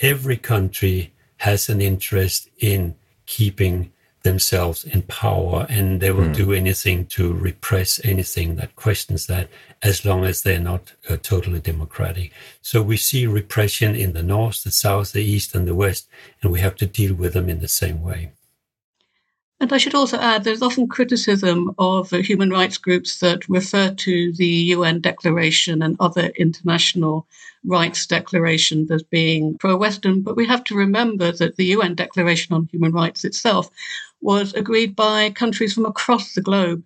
every 0.00 0.36
country 0.36 1.12
has 1.38 1.68
an 1.68 1.80
interest 1.80 2.48
in 2.58 2.96
keeping 3.26 3.92
themselves 4.22 4.84
in 4.84 5.02
power 5.02 5.66
and 5.68 6.00
they 6.00 6.10
will 6.10 6.28
mm. 6.28 6.36
do 6.36 6.52
anything 6.52 7.06
to 7.06 7.32
repress 7.32 8.00
anything 8.04 8.56
that 8.56 8.76
questions 8.76 9.26
that 9.26 9.48
as 9.82 10.04
long 10.04 10.24
as 10.24 10.42
they're 10.42 10.58
not 10.58 10.92
uh, 11.08 11.16
totally 11.16 11.60
democratic. 11.60 12.32
So 12.60 12.82
we 12.82 12.96
see 12.96 13.26
repression 13.26 13.94
in 13.94 14.12
the 14.12 14.22
north, 14.22 14.64
the 14.64 14.70
south, 14.70 15.12
the 15.12 15.24
east, 15.24 15.54
and 15.54 15.66
the 15.66 15.74
west, 15.74 16.08
and 16.42 16.50
we 16.50 16.60
have 16.60 16.76
to 16.76 16.86
deal 16.86 17.14
with 17.14 17.34
them 17.34 17.48
in 17.48 17.60
the 17.60 17.68
same 17.68 18.02
way. 18.02 18.32
And 19.60 19.72
I 19.72 19.78
should 19.78 19.94
also 19.94 20.18
add 20.18 20.44
there's 20.44 20.62
often 20.62 20.86
criticism 20.86 21.74
of 21.78 22.12
uh, 22.12 22.18
human 22.18 22.50
rights 22.50 22.78
groups 22.78 23.18
that 23.18 23.48
refer 23.48 23.90
to 23.90 24.32
the 24.34 24.46
UN 24.46 25.00
Declaration 25.00 25.82
and 25.82 25.96
other 25.98 26.26
international 26.38 27.26
rights 27.64 28.06
declarations 28.06 28.88
as 28.92 29.02
being 29.02 29.58
pro 29.58 29.76
Western. 29.76 30.22
But 30.22 30.36
we 30.36 30.46
have 30.46 30.62
to 30.64 30.76
remember 30.76 31.32
that 31.32 31.56
the 31.56 31.66
UN 31.66 31.96
Declaration 31.96 32.54
on 32.54 32.68
Human 32.70 32.92
Rights 32.92 33.24
itself 33.24 33.68
was 34.20 34.52
agreed 34.54 34.96
by 34.96 35.30
countries 35.30 35.74
from 35.74 35.86
across 35.86 36.34
the 36.34 36.40
globe. 36.40 36.82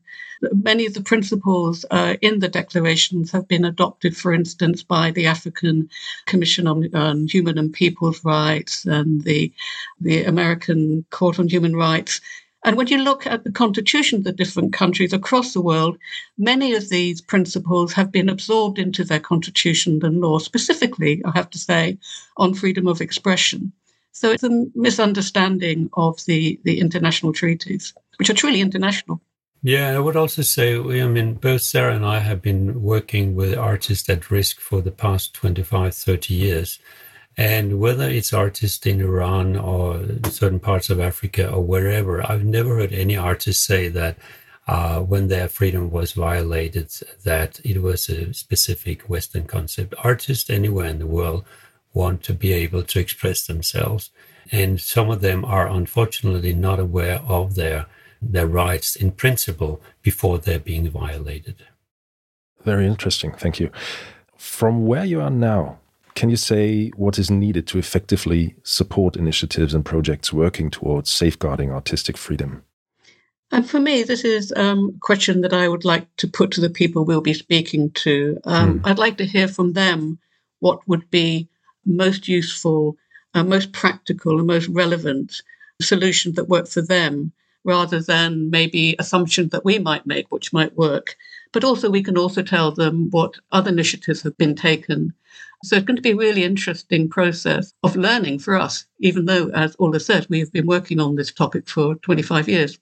Many 0.52 0.86
of 0.86 0.94
the 0.94 1.02
principles 1.02 1.84
uh, 1.90 2.16
in 2.20 2.40
the 2.40 2.48
declarations 2.48 3.30
have 3.30 3.46
been 3.46 3.64
adopted, 3.64 4.16
for 4.16 4.34
instance, 4.34 4.82
by 4.82 5.12
the 5.12 5.26
African 5.26 5.88
Commission 6.26 6.66
on, 6.66 6.92
on 6.94 7.28
Human 7.28 7.58
and 7.58 7.72
People's 7.72 8.24
Rights 8.24 8.84
and 8.84 9.22
the, 9.22 9.52
the 10.00 10.24
American 10.24 11.04
Court 11.10 11.38
on 11.38 11.48
Human 11.48 11.76
Rights. 11.76 12.20
And 12.64 12.76
when 12.76 12.88
you 12.88 12.98
look 12.98 13.26
at 13.26 13.42
the 13.42 13.52
constitutions 13.52 14.20
of 14.20 14.24
the 14.24 14.32
different 14.32 14.72
countries 14.72 15.12
across 15.12 15.52
the 15.52 15.60
world, 15.60 15.98
many 16.38 16.74
of 16.74 16.88
these 16.88 17.20
principles 17.20 17.92
have 17.92 18.12
been 18.12 18.28
absorbed 18.28 18.78
into 18.78 19.04
their 19.04 19.20
constitution 19.20 20.00
and 20.04 20.20
law, 20.20 20.38
specifically, 20.38 21.22
I 21.24 21.32
have 21.32 21.50
to 21.50 21.58
say, 21.58 21.98
on 22.36 22.54
freedom 22.54 22.86
of 22.86 23.00
expression. 23.00 23.72
So 24.12 24.30
it's 24.30 24.44
a 24.44 24.66
misunderstanding 24.74 25.90
of 25.94 26.24
the, 26.26 26.60
the 26.64 26.78
international 26.78 27.32
treaties, 27.32 27.94
which 28.18 28.30
are 28.30 28.34
truly 28.34 28.60
international. 28.60 29.20
Yeah, 29.62 29.94
I 29.94 30.00
would 30.00 30.16
also 30.16 30.42
say, 30.42 30.76
I 30.76 31.06
mean, 31.06 31.34
both 31.34 31.62
Sara 31.62 31.94
and 31.94 32.04
I 32.04 32.18
have 32.18 32.42
been 32.42 32.82
working 32.82 33.34
with 33.34 33.56
artists 33.56 34.08
at 34.08 34.30
risk 34.30 34.60
for 34.60 34.82
the 34.82 34.90
past 34.90 35.34
25, 35.34 35.94
30 35.94 36.34
years. 36.34 36.78
And 37.36 37.80
whether 37.80 38.08
it's 38.08 38.32
artists 38.32 38.84
in 38.84 39.00
Iran 39.00 39.56
or 39.56 40.04
certain 40.28 40.60
parts 40.60 40.90
of 40.90 41.00
Africa 41.00 41.50
or 41.50 41.62
wherever, 41.62 42.28
I've 42.28 42.44
never 42.44 42.76
heard 42.76 42.92
any 42.92 43.16
artist 43.16 43.64
say 43.64 43.88
that 43.88 44.18
uh, 44.66 45.00
when 45.00 45.28
their 45.28 45.48
freedom 45.48 45.90
was 45.90 46.12
violated, 46.12 46.90
that 47.24 47.60
it 47.64 47.80
was 47.82 48.08
a 48.08 48.34
specific 48.34 49.02
Western 49.02 49.46
concept. 49.46 49.94
Artists 50.04 50.50
anywhere 50.50 50.86
in 50.86 50.98
the 50.98 51.06
world 51.06 51.44
want 51.94 52.22
to 52.24 52.34
be 52.34 52.52
able 52.52 52.82
to 52.82 52.98
express 52.98 53.46
themselves. 53.46 54.10
And 54.50 54.80
some 54.80 55.10
of 55.10 55.20
them 55.20 55.44
are 55.44 55.68
unfortunately 55.68 56.52
not 56.52 56.78
aware 56.78 57.20
of 57.20 57.54
their, 57.54 57.86
their 58.20 58.46
rights 58.46 58.96
in 58.96 59.12
principle 59.12 59.80
before 60.02 60.38
they're 60.38 60.58
being 60.58 60.88
violated. 60.90 61.66
Very 62.64 62.86
interesting. 62.86 63.32
Thank 63.32 63.60
you. 63.60 63.70
From 64.36 64.86
where 64.86 65.04
you 65.04 65.20
are 65.20 65.30
now, 65.30 65.78
can 66.14 66.30
you 66.30 66.36
say 66.36 66.88
what 66.90 67.18
is 67.18 67.30
needed 67.30 67.66
to 67.68 67.78
effectively 67.78 68.54
support 68.62 69.16
initiatives 69.16 69.74
and 69.74 69.84
projects 69.84 70.32
working 70.32 70.70
towards 70.70 71.10
safeguarding 71.10 71.70
artistic 71.70 72.16
freedom? 72.16 72.62
And 73.50 73.68
for 73.68 73.78
me, 73.78 74.02
this 74.02 74.24
is 74.24 74.52
um, 74.56 74.92
a 74.96 75.00
question 75.00 75.42
that 75.42 75.52
I 75.52 75.68
would 75.68 75.84
like 75.84 76.14
to 76.16 76.28
put 76.28 76.50
to 76.52 76.60
the 76.60 76.70
people 76.70 77.04
we'll 77.04 77.20
be 77.20 77.34
speaking 77.34 77.90
to. 77.90 78.38
Um, 78.44 78.78
hmm. 78.78 78.86
I'd 78.86 78.98
like 78.98 79.18
to 79.18 79.26
hear 79.26 79.46
from 79.46 79.74
them 79.74 80.18
what 80.60 80.86
would 80.88 81.10
be 81.10 81.48
most 81.84 82.28
useful, 82.28 82.96
uh, 83.34 83.44
most 83.44 83.72
practical, 83.72 84.38
and 84.38 84.46
most 84.46 84.68
relevant 84.68 85.42
solutions 85.80 86.36
that 86.36 86.48
work 86.48 86.68
for 86.68 86.82
them, 86.82 87.32
rather 87.64 88.00
than 88.00 88.50
maybe 88.50 88.96
assumptions 88.98 89.50
that 89.50 89.64
we 89.64 89.78
might 89.78 90.06
make, 90.06 90.30
which 90.30 90.52
might 90.52 90.76
work. 90.76 91.16
But 91.52 91.64
also, 91.64 91.90
we 91.90 92.02
can 92.02 92.16
also 92.16 92.42
tell 92.42 92.72
them 92.72 93.08
what 93.10 93.34
other 93.52 93.70
initiatives 93.70 94.22
have 94.22 94.36
been 94.36 94.54
taken. 94.54 95.12
So 95.64 95.76
it's 95.76 95.84
going 95.84 95.96
to 95.96 96.02
be 96.02 96.10
a 96.10 96.16
really 96.16 96.42
interesting 96.42 97.08
process 97.08 97.72
of 97.84 97.94
learning 97.94 98.40
for 98.40 98.56
us, 98.56 98.86
even 98.98 99.26
though, 99.26 99.48
as 99.50 99.76
Ole 99.78 99.98
said, 100.00 100.26
we 100.28 100.40
have 100.40 100.52
been 100.52 100.66
working 100.66 100.98
on 100.98 101.14
this 101.14 101.30
topic 101.30 101.68
for 101.68 101.94
25 101.96 102.48
years. 102.48 102.78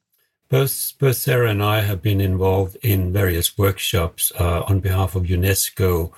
Both, 0.49 0.95
both 0.99 1.16
Sara 1.16 1.50
and 1.50 1.62
I 1.62 1.83
have 1.83 2.02
been 2.02 2.21
involved 2.21 2.76
in 2.83 3.12
various 3.12 3.57
workshops 3.59 4.33
uh, 4.38 4.62
on 4.62 4.80
behalf 4.80 5.14
of 5.14 5.25
UNESCO 5.25 6.12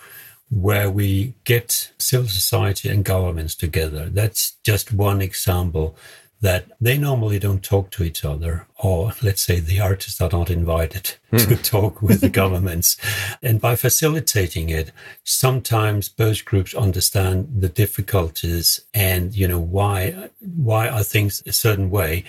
where 0.53 0.91
we 0.91 1.33
get 1.45 1.93
civil 1.99 2.29
society 2.29 2.89
and 2.91 3.05
governments 3.05 3.55
together. 3.55 4.11
That's 4.11 4.59
just 4.63 4.93
one 4.93 5.23
example 5.23 5.97
that 6.43 6.67
they 6.81 6.99
normally 6.99 7.39
don't 7.39 7.63
talk 7.63 7.91
to 7.93 8.03
each 8.03 8.25
other, 8.25 8.67
or 8.77 9.13
let's 9.23 9.43
say 9.43 9.61
the 9.61 9.81
artists 9.81 10.21
are 10.21 10.29
not 10.31 10.51
invited 10.51 11.15
mm. 11.33 11.49
to 11.49 11.57
talk 11.57 12.03
with 12.03 12.21
the 12.21 12.29
governments. 12.43 12.97
And 13.41 13.61
by 13.61 13.77
facilitating 13.77 14.69
it, 14.69 14.91
sometimes 15.23 16.09
both 16.09 16.45
groups 16.45 16.75
understand 16.75 17.49
the 17.61 17.69
difficulties 17.69 18.81
and, 18.93 19.35
you 19.35 19.47
know, 19.47 19.61
why, 19.61 20.31
why 20.41 20.89
are 20.89 21.05
things 21.05 21.45
a 21.47 21.53
certain 21.53 21.91
way. 21.91 22.25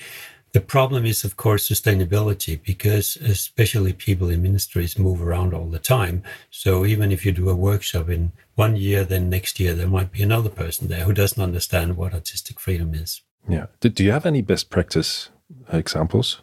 The 0.53 0.61
problem 0.61 1.03
is, 1.03 1.23
of 1.23 1.35
course, 1.35 1.67
sustainability, 1.67 2.61
because 2.63 3.15
especially 3.17 3.91
people 3.91 4.29
in 4.29 4.43
ministries 4.43 4.99
move 4.99 5.19
around 5.21 5.53
all 5.53 5.65
the 5.65 5.79
time. 5.79 6.21
So 6.51 6.85
even 6.85 7.11
if 7.11 7.25
you 7.25 7.31
do 7.31 7.49
a 7.49 7.55
workshop 7.55 8.07
in 8.07 8.31
one 8.55 8.75
year, 8.75 9.03
then 9.03 9.29
next 9.29 9.59
year 9.59 9.73
there 9.73 9.87
might 9.87 10.11
be 10.11 10.21
another 10.21 10.49
person 10.49 10.87
there 10.87 11.05
who 11.05 11.13
doesn't 11.13 11.41
understand 11.41 11.97
what 11.97 12.13
artistic 12.13 12.59
freedom 12.59 12.93
is. 12.93 13.21
Yeah. 13.49 13.65
Do 13.81 14.03
you 14.03 14.11
have 14.11 14.27
any 14.27 14.43
best 14.43 14.69
practice 14.69 15.29
examples? 15.71 16.41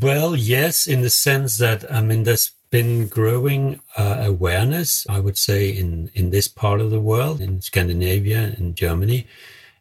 Well, 0.00 0.34
yes, 0.34 0.86
in 0.86 1.02
the 1.02 1.10
sense 1.10 1.58
that, 1.58 1.92
I 1.92 2.00
mean, 2.00 2.22
there's 2.22 2.52
been 2.70 3.06
growing 3.06 3.80
uh, 3.96 4.24
awareness, 4.26 5.06
I 5.08 5.20
would 5.20 5.36
say, 5.36 5.68
in, 5.68 6.10
in 6.14 6.30
this 6.30 6.48
part 6.48 6.80
of 6.80 6.90
the 6.90 7.00
world, 7.00 7.40
in 7.40 7.60
Scandinavia 7.60 8.54
and 8.56 8.74
Germany, 8.74 9.26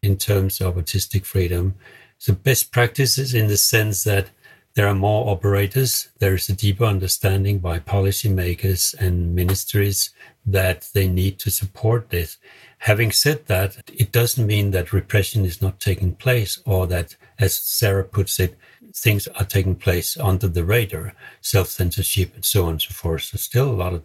in 0.02 0.18
terms 0.18 0.60
of 0.60 0.76
artistic 0.76 1.26
freedom. 1.26 1.76
So 2.18 2.34
best 2.34 2.72
practices 2.72 3.34
in 3.34 3.48
the 3.48 3.58
sense 3.58 4.04
that 4.04 4.30
there 4.76 4.88
are 4.88 4.96
more 4.96 5.30
operators. 5.30 6.10
There 6.20 6.36
is 6.36 6.50
a 6.50 6.54
deeper 6.54 6.84
understanding 6.84 7.60
by 7.60 7.80
policymakers 7.80 8.94
and 8.94 9.34
ministries 9.34 10.10
that 10.46 10.90
they 10.94 11.08
need 11.08 11.40
to 11.40 11.50
support 11.50 12.10
this. 12.10 12.38
Having 12.80 13.14
said 13.14 13.48
that, 13.48 13.78
it 13.94 14.12
doesn't 14.12 14.46
mean 14.46 14.72
that 14.72 14.92
repression 14.92 15.46
is 15.46 15.62
not 15.62 15.80
taking 15.80 16.16
place 16.16 16.62
or 16.66 16.88
that, 16.88 17.16
as 17.40 17.56
Sara 17.56 18.04
puts 18.04 18.40
it, 18.40 18.58
things 18.94 19.28
are 19.28 19.46
taking 19.46 19.76
place 19.76 20.18
under 20.18 20.48
the 20.48 20.66
radar, 20.66 21.14
self 21.42 21.70
censorship 21.70 22.36
and 22.36 22.46
so 22.46 22.66
on 22.66 22.72
and 22.72 22.82
so 22.82 22.94
forth. 22.94 23.24
So, 23.24 23.38
still 23.38 23.70
a 23.70 23.82
lot 23.84 23.94
of 23.94 24.04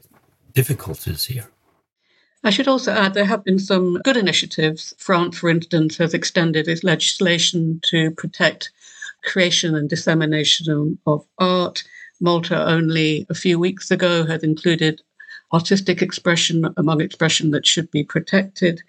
difficulties 0.53 1.27
here. 1.27 1.49
I 2.43 2.51
should 2.51 2.69
also 2.69 2.93
add 2.93 3.13
there 3.13 3.27
have 3.27 3.45
been 3.45 3.59
some 3.59 3.99
good 4.03 4.17
initiatives. 4.17 4.95
France, 4.99 5.39
for 5.39 5.51
instance, 5.51 5.99
has 5.99 6.15
extended 6.15 6.69
its 6.69 6.83
legislation 6.83 7.81
to 7.85 8.11
protect 8.13 8.71
creation 9.23 9.75
and 9.75 9.89
dissemination 9.89 10.99
of 11.07 11.27
art. 11.39 11.85
Malta 12.21 12.67
only 12.67 13.27
a 13.29 13.35
few 13.35 13.59
weeks 13.59 13.91
ago 13.91 14.25
had 14.25 14.43
included 14.43 15.03
artistic 15.53 16.01
expression 16.01 16.67
among 16.77 17.01
expression 17.01 17.51
that 17.51 17.67
should 17.67 17.91
be 17.91 18.05
protected. 18.05 18.81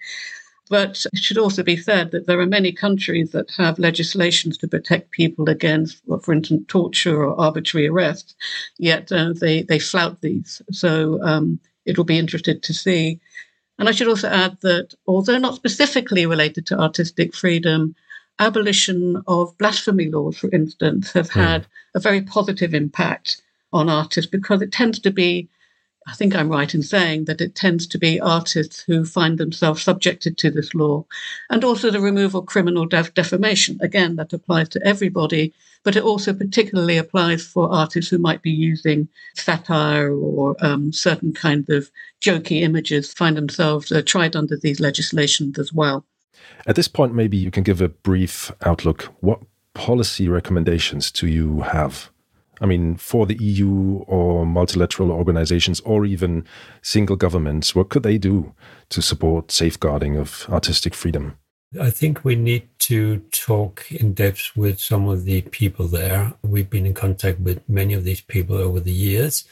But 0.70 1.04
it 1.12 1.18
should 1.18 1.38
also 1.38 1.62
be 1.62 1.76
said 1.76 2.12
that 2.12 2.26
there 2.26 2.40
are 2.40 2.46
many 2.46 2.72
countries 2.72 3.32
that 3.32 3.50
have 3.58 3.78
legislations 3.78 4.56
to 4.58 4.68
protect 4.68 5.10
people 5.10 5.50
against, 5.50 6.00
well, 6.06 6.20
for 6.20 6.32
instance, 6.32 6.64
torture 6.68 7.22
or 7.22 7.38
arbitrary 7.38 7.88
arrest, 7.88 8.34
yet 8.78 9.12
uh, 9.12 9.34
they, 9.38 9.62
they 9.62 9.78
flout 9.78 10.22
these. 10.22 10.62
So 10.70 11.22
um, 11.22 11.60
it 11.84 11.96
will 11.96 12.04
be 12.04 12.18
interesting 12.18 12.60
to 12.60 12.72
see 12.72 13.20
and 13.78 13.88
I 13.88 13.92
should 13.92 14.08
also 14.08 14.28
add 14.28 14.58
that 14.60 14.94
although 15.06 15.38
not 15.38 15.56
specifically 15.56 16.26
related 16.26 16.66
to 16.66 16.78
artistic 16.78 17.34
freedom, 17.34 17.94
abolition 18.38 19.22
of 19.26 19.56
blasphemy 19.58 20.08
laws, 20.08 20.38
for 20.38 20.50
instance, 20.52 21.12
have 21.12 21.30
mm. 21.30 21.42
had 21.42 21.66
a 21.94 22.00
very 22.00 22.22
positive 22.22 22.74
impact 22.74 23.42
on 23.72 23.88
artists 23.88 24.30
because 24.30 24.62
it 24.62 24.72
tends 24.72 24.98
to 25.00 25.10
be 25.10 25.48
I 26.06 26.14
think 26.14 26.34
I'm 26.34 26.48
right 26.48 26.74
in 26.74 26.82
saying 26.82 27.26
that 27.26 27.40
it 27.40 27.54
tends 27.54 27.86
to 27.86 27.98
be 27.98 28.20
artists 28.20 28.82
who 28.82 29.04
find 29.04 29.38
themselves 29.38 29.82
subjected 29.82 30.36
to 30.38 30.50
this 30.50 30.74
law. 30.74 31.04
And 31.48 31.62
also 31.62 31.92
the 31.92 32.00
removal 32.00 32.40
of 32.40 32.46
criminal 32.46 32.86
def- 32.86 33.14
defamation. 33.14 33.78
Again, 33.80 34.16
that 34.16 34.32
applies 34.32 34.68
to 34.70 34.84
everybody, 34.84 35.54
but 35.84 35.96
it 35.96 36.02
also 36.02 36.32
particularly 36.32 36.96
applies 36.96 37.46
for 37.46 37.72
artists 37.72 38.10
who 38.10 38.18
might 38.18 38.42
be 38.42 38.50
using 38.50 39.08
satire 39.34 40.14
or 40.14 40.56
um, 40.60 40.92
certain 40.92 41.32
kind 41.32 41.68
of 41.70 41.90
jokey 42.20 42.62
images, 42.62 43.12
find 43.12 43.36
themselves 43.36 43.90
uh, 43.90 44.02
tried 44.04 44.36
under 44.36 44.56
these 44.56 44.80
legislations 44.80 45.58
as 45.58 45.72
well. 45.72 46.04
At 46.66 46.76
this 46.76 46.88
point, 46.88 47.14
maybe 47.14 47.36
you 47.36 47.50
can 47.50 47.62
give 47.62 47.80
a 47.80 47.88
brief 47.88 48.52
outlook. 48.62 49.12
What 49.20 49.40
policy 49.74 50.28
recommendations 50.28 51.10
do 51.10 51.26
you 51.26 51.60
have? 51.62 52.10
I 52.60 52.66
mean, 52.66 52.94
for 52.96 53.26
the 53.26 53.42
EU 53.42 54.04
or 54.06 54.46
multilateral 54.46 55.10
organizations 55.10 55.80
or 55.80 56.04
even 56.06 56.44
single 56.80 57.16
governments, 57.16 57.74
what 57.74 57.88
could 57.88 58.04
they 58.04 58.18
do 58.18 58.54
to 58.90 59.02
support 59.02 59.50
safeguarding 59.50 60.16
of 60.16 60.46
artistic 60.48 60.94
freedom? 60.94 61.36
I 61.80 61.88
think 61.90 62.22
we 62.22 62.34
need 62.34 62.68
to 62.80 63.20
talk 63.30 63.90
in 63.90 64.12
depth 64.12 64.52
with 64.54 64.78
some 64.78 65.08
of 65.08 65.24
the 65.24 65.40
people 65.42 65.88
there. 65.88 66.34
We've 66.42 66.68
been 66.68 66.84
in 66.84 66.92
contact 66.92 67.40
with 67.40 67.66
many 67.66 67.94
of 67.94 68.04
these 68.04 68.20
people 68.20 68.56
over 68.56 68.78
the 68.78 68.92
years. 68.92 69.44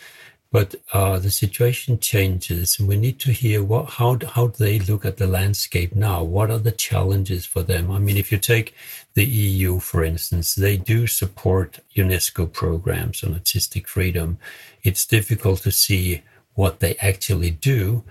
But 0.53 0.75
uh, 0.93 1.19
the 1.21 1.31
situation 1.31 2.01
changes, 2.01 2.79
and 2.79 2.89
we 2.89 2.97
need 2.97 3.21
to 3.21 3.31
hear 3.31 3.63
what 3.63 3.91
how 3.91 4.19
how 4.35 4.49
do 4.49 4.65
they 4.65 4.81
look 4.81 5.05
at 5.05 5.17
the 5.17 5.29
landscape 5.29 5.95
now? 5.95 6.25
What 6.25 6.51
are 6.51 6.59
the 6.59 6.73
challenges 6.73 7.47
for 7.47 7.63
them? 7.63 7.89
I 7.91 8.01
mean, 8.01 8.17
if 8.17 8.33
you 8.33 8.39
take 8.39 8.75
the 9.15 9.25
EU, 9.25 9.79
for 9.79 10.03
instance, 10.05 10.57
they 10.57 10.77
do 10.77 11.07
support 11.07 11.79
UNESCO 11.97 12.53
programs 12.53 13.23
on 13.23 13.33
artistic 13.35 13.87
freedom. 13.87 14.39
It's 14.83 15.07
difficult 15.07 15.61
to 15.61 15.71
see 15.71 16.23
what 16.55 16.81
they 16.81 16.97
actually 16.97 17.53
do. 17.53 18.03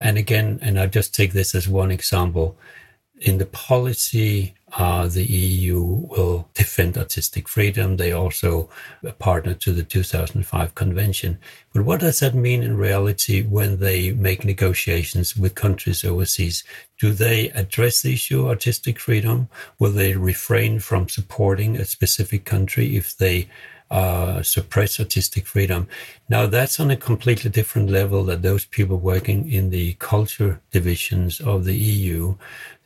And 0.00 0.16
again, 0.16 0.60
and 0.62 0.78
I 0.78 0.86
just 0.86 1.12
take 1.12 1.32
this 1.32 1.52
as 1.52 1.68
one 1.68 1.90
example 1.90 2.56
in 3.20 3.38
the 3.38 3.46
policy, 3.46 4.54
uh, 4.76 5.08
the 5.08 5.24
EU 5.24 5.80
will 5.80 6.48
defend 6.54 6.98
artistic 6.98 7.48
freedom. 7.48 7.96
They 7.96 8.12
also 8.12 8.68
partner 9.18 9.54
to 9.54 9.72
the 9.72 9.82
2005 9.82 10.74
convention. 10.74 11.38
But 11.72 11.84
what 11.84 12.00
does 12.00 12.20
that 12.20 12.34
mean 12.34 12.62
in 12.62 12.76
reality 12.76 13.42
when 13.42 13.80
they 13.80 14.12
make 14.12 14.44
negotiations 14.44 15.36
with 15.36 15.54
countries 15.54 16.04
overseas? 16.04 16.64
Do 16.98 17.12
they 17.12 17.48
address 17.50 18.02
the 18.02 18.12
issue 18.12 18.42
of 18.42 18.48
artistic 18.48 18.98
freedom? 18.98 19.48
Will 19.78 19.92
they 19.92 20.14
refrain 20.14 20.80
from 20.80 21.08
supporting 21.08 21.76
a 21.76 21.84
specific 21.84 22.44
country 22.44 22.96
if 22.96 23.16
they 23.16 23.48
uh, 23.90 24.42
suppress 24.42 25.00
artistic 25.00 25.46
freedom. 25.46 25.88
Now, 26.28 26.46
that's 26.46 26.78
on 26.78 26.90
a 26.90 26.96
completely 26.96 27.50
different 27.50 27.90
level 27.90 28.24
that 28.24 28.42
those 28.42 28.64
people 28.64 28.98
working 28.98 29.50
in 29.50 29.70
the 29.70 29.94
culture 29.94 30.60
divisions 30.70 31.40
of 31.40 31.64
the 31.64 31.76
EU. 31.76 32.36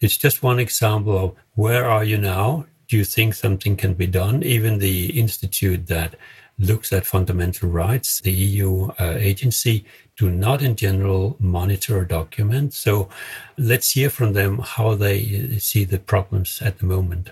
It's 0.01 0.17
just 0.17 0.43
one 0.43 0.59
example 0.59 1.19
of 1.19 1.35
where 1.55 1.85
are 1.85 2.05
you 2.05 2.19
now? 2.19 2.67
Do 2.89 2.97
you 2.97 3.05
think 3.05 3.35
something 3.35 3.77
can 3.77 3.95
be 3.95 4.07
done? 4.07 4.43
Even 4.43 4.79
the 4.79 5.19
institute 5.19 5.87
that 5.87 6.15
looks 6.59 6.93
at 6.93 7.07
fundamental 7.07 7.69
rights, 7.69 8.21
the 8.21 8.33
EU 8.33 8.89
uh, 9.01 9.15
agency, 9.19 9.85
do 10.17 10.31
not 10.31 10.63
in 10.63 10.77
general 10.77 11.37
monitor 11.41 11.99
or 11.99 12.05
document. 12.05 12.75
So 12.75 13.09
let's 13.57 13.91
hear 13.93 14.11
from 14.11 14.35
them 14.35 14.59
how 14.59 14.95
they 14.95 15.59
see 15.59 15.85
the 15.85 15.99
problems 15.99 16.61
at 16.63 16.79
the 16.79 16.87
moment. 16.87 17.31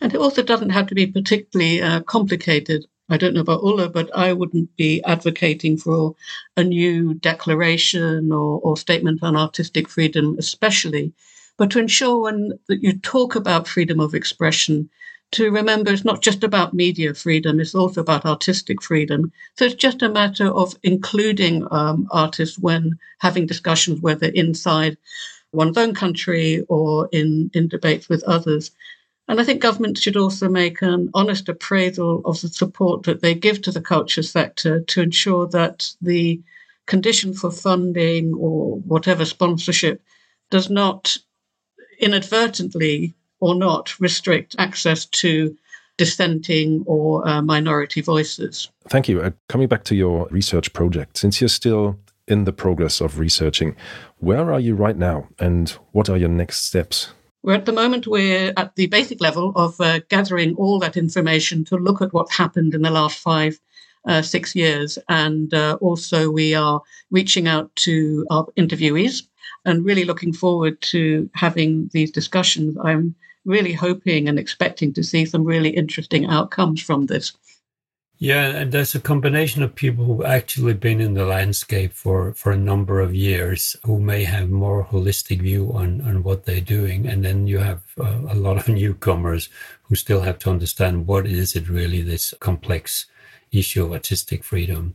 And 0.00 0.14
it 0.14 0.18
also 0.20 0.42
doesn't 0.42 0.70
have 0.70 0.86
to 0.88 0.94
be 0.94 1.06
particularly 1.06 1.82
uh, 1.82 2.00
complicated. 2.02 2.86
I 3.08 3.16
don't 3.16 3.34
know 3.34 3.40
about 3.40 3.62
Ole, 3.62 3.88
but 3.88 4.14
I 4.16 4.32
wouldn't 4.32 4.76
be 4.76 5.02
advocating 5.04 5.76
for 5.76 6.14
a 6.56 6.62
new 6.64 7.14
declaration 7.14 8.30
or, 8.30 8.60
or 8.62 8.76
statement 8.76 9.22
on 9.22 9.36
artistic 9.36 9.88
freedom, 9.88 10.36
especially. 10.38 11.12
But 11.56 11.70
to 11.72 11.80
ensure 11.80 12.18
when 12.20 12.52
that 12.68 12.82
you 12.82 12.98
talk 12.98 13.34
about 13.34 13.66
freedom 13.66 13.98
of 13.98 14.14
expression, 14.14 14.88
to 15.32 15.50
remember 15.50 15.90
it's 15.92 16.04
not 16.04 16.22
just 16.22 16.44
about 16.44 16.74
media 16.74 17.12
freedom, 17.14 17.60
it's 17.60 17.74
also 17.74 18.00
about 18.00 18.24
artistic 18.24 18.82
freedom. 18.82 19.32
So 19.56 19.64
it's 19.64 19.74
just 19.74 20.02
a 20.02 20.08
matter 20.08 20.48
of 20.48 20.76
including 20.82 21.66
um, 21.70 22.06
artists 22.10 22.58
when 22.58 22.98
having 23.18 23.46
discussions, 23.46 24.00
whether 24.00 24.26
inside 24.26 24.96
one's 25.52 25.76
own 25.78 25.94
country 25.94 26.64
or 26.68 27.08
in, 27.12 27.50
in 27.54 27.68
debates 27.68 28.08
with 28.08 28.22
others. 28.24 28.70
And 29.28 29.40
I 29.40 29.44
think 29.44 29.60
governments 29.60 30.00
should 30.00 30.16
also 30.16 30.48
make 30.48 30.80
an 30.80 31.10
honest 31.12 31.48
appraisal 31.48 32.22
of 32.24 32.40
the 32.40 32.48
support 32.48 33.02
that 33.02 33.20
they 33.20 33.34
give 33.34 33.60
to 33.62 33.70
the 33.70 33.80
culture 33.80 34.22
sector 34.22 34.80
to 34.80 35.02
ensure 35.02 35.46
that 35.48 35.90
the 36.00 36.40
condition 36.86 37.34
for 37.34 37.50
funding 37.50 38.32
or 38.34 38.78
whatever 38.78 39.26
sponsorship 39.26 40.02
does 40.50 40.70
not 40.70 41.16
inadvertently 42.00 43.14
or 43.40 43.54
not 43.54 43.98
restrict 44.00 44.56
access 44.58 45.04
to 45.04 45.56
dissenting 45.98 46.82
or 46.86 47.26
uh, 47.28 47.42
minority 47.42 48.00
voices. 48.00 48.70
Thank 48.88 49.08
you. 49.08 49.20
Uh, 49.20 49.32
coming 49.48 49.68
back 49.68 49.84
to 49.84 49.94
your 49.94 50.26
research 50.30 50.72
project, 50.72 51.18
since 51.18 51.40
you're 51.40 51.48
still 51.48 51.98
in 52.26 52.44
the 52.44 52.52
progress 52.52 53.00
of 53.00 53.18
researching, 53.18 53.76
where 54.18 54.52
are 54.52 54.60
you 54.60 54.74
right 54.74 54.96
now 54.96 55.28
and 55.38 55.70
what 55.92 56.08
are 56.08 56.16
your 56.16 56.28
next 56.28 56.64
steps? 56.64 57.12
We're 57.48 57.54
at 57.54 57.64
the 57.64 57.72
moment, 57.72 58.06
we're 58.06 58.52
at 58.58 58.76
the 58.76 58.88
basic 58.88 59.22
level 59.22 59.54
of 59.56 59.80
uh, 59.80 60.00
gathering 60.10 60.54
all 60.56 60.78
that 60.80 60.98
information 60.98 61.64
to 61.64 61.76
look 61.76 62.02
at 62.02 62.12
what's 62.12 62.36
happened 62.36 62.74
in 62.74 62.82
the 62.82 62.90
last 62.90 63.18
five, 63.20 63.58
uh, 64.06 64.20
six 64.20 64.54
years. 64.54 64.98
And 65.08 65.54
uh, 65.54 65.78
also, 65.80 66.30
we 66.30 66.54
are 66.54 66.82
reaching 67.10 67.48
out 67.48 67.74
to 67.76 68.26
our 68.30 68.48
interviewees 68.58 69.22
and 69.64 69.82
really 69.82 70.04
looking 70.04 70.34
forward 70.34 70.78
to 70.92 71.30
having 71.32 71.88
these 71.94 72.10
discussions. 72.10 72.76
I'm 72.84 73.14
really 73.46 73.72
hoping 73.72 74.28
and 74.28 74.38
expecting 74.38 74.92
to 74.92 75.02
see 75.02 75.24
some 75.24 75.44
really 75.44 75.70
interesting 75.70 76.26
outcomes 76.26 76.82
from 76.82 77.06
this. 77.06 77.32
Yeah, 78.20 78.46
and 78.48 78.72
there's 78.72 78.96
a 78.96 79.00
combination 79.00 79.62
of 79.62 79.76
people 79.76 80.04
who've 80.04 80.24
actually 80.24 80.74
been 80.74 81.00
in 81.00 81.14
the 81.14 81.24
landscape 81.24 81.92
for, 81.92 82.32
for 82.34 82.50
a 82.50 82.56
number 82.56 83.00
of 83.00 83.14
years 83.14 83.76
who 83.84 84.00
may 84.00 84.24
have 84.24 84.50
more 84.50 84.84
holistic 84.84 85.40
view 85.40 85.70
on, 85.72 86.00
on 86.00 86.24
what 86.24 86.44
they're 86.44 86.60
doing. 86.60 87.06
And 87.06 87.24
then 87.24 87.46
you 87.46 87.58
have 87.58 87.82
uh, 87.96 88.18
a 88.28 88.34
lot 88.34 88.56
of 88.56 88.66
newcomers 88.74 89.48
who 89.82 89.94
still 89.94 90.22
have 90.22 90.40
to 90.40 90.50
understand 90.50 91.06
what 91.06 91.26
is 91.26 91.54
it 91.54 91.68
really 91.68 92.02
this 92.02 92.34
complex 92.40 93.06
issue 93.52 93.84
of 93.84 93.92
artistic 93.92 94.42
freedom. 94.42 94.94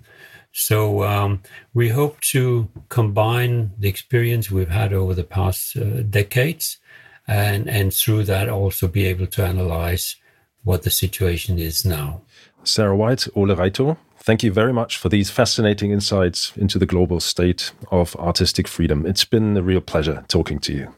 So 0.51 1.03
um, 1.03 1.43
we 1.73 1.89
hope 1.89 2.19
to 2.31 2.67
combine 2.89 3.71
the 3.79 3.87
experience 3.87 4.51
we've 4.51 4.69
had 4.69 4.91
over 4.91 5.13
the 5.13 5.23
past 5.23 5.77
uh, 5.77 6.01
decades 6.01 6.77
and, 7.25 7.69
and 7.69 7.93
through 7.93 8.25
that 8.25 8.49
also 8.49 8.89
be 8.89 9.05
able 9.05 9.27
to 9.27 9.45
analyze 9.45 10.17
what 10.63 10.83
the 10.83 10.89
situation 10.89 11.57
is 11.57 11.85
now. 11.85 12.21
Sara 12.63 12.95
Whyatt, 12.95 13.27
Ole 13.35 13.55
Reitov, 13.55 13.97
thank 14.17 14.43
you 14.43 14.51
very 14.51 14.73
much 14.73 14.97
for 14.97 15.09
these 15.09 15.29
fascinating 15.29 15.91
insights 15.91 16.53
into 16.55 16.79
the 16.79 16.85
global 16.85 17.19
state 17.19 17.71
of 17.91 18.15
artistic 18.15 18.67
freedom. 18.67 19.05
It's 19.05 19.25
been 19.25 19.57
a 19.57 19.61
real 19.61 19.81
pleasure 19.81 20.23
talking 20.27 20.59
to 20.59 20.73
you. 20.73 20.95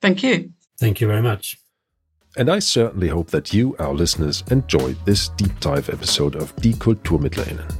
Thank 0.00 0.22
you. 0.22 0.52
Thank 0.78 1.00
you 1.00 1.06
very 1.06 1.22
much. 1.22 1.58
And 2.36 2.50
I 2.50 2.58
certainly 2.58 3.08
hope 3.08 3.30
that 3.30 3.54
you, 3.54 3.76
our 3.78 3.94
listeners, 3.94 4.42
enjoyed 4.50 4.96
this 5.04 5.28
deep 5.28 5.58
dive 5.60 5.88
episode 5.88 6.34
of 6.34 6.54
Die 6.56 6.70
KulturmittlerInnen. 6.72 7.72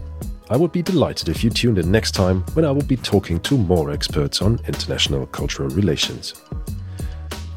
I 0.51 0.57
would 0.57 0.73
be 0.73 0.83
delighted 0.83 1.29
if 1.29 1.43
you 1.43 1.51
tuned 1.51 1.79
in 1.79 1.91
next 1.91 2.13
time 2.13 2.43
when 2.53 2.65
I 2.65 2.71
will 2.71 2.85
be 2.85 2.97
talking 2.97 3.41
to 3.41 3.59
more 3.59 3.91
experts 3.91 4.43
on 4.43 4.61
international 4.69 5.27
cultural 5.27 5.71
relations. 5.71 6.35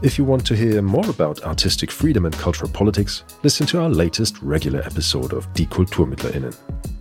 If 0.03 0.19
you 0.19 0.25
want 0.25 0.45
to 0.45 0.55
hear 0.55 0.83
more 0.83 1.09
about 1.09 1.43
artistic 1.43 1.89
freedom 1.89 2.25
and 2.25 2.37
cultural 2.37 2.69
politics, 2.69 3.23
listen 3.41 3.65
to 3.67 3.81
our 3.81 3.89
latest 3.89 4.39
regular 4.43 4.81
episode 4.81 5.33
of 5.33 5.51
Die 5.55 5.65
KulturmittlerInnen, 5.65 6.55